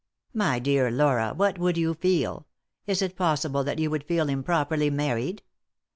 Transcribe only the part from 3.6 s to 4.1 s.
that you would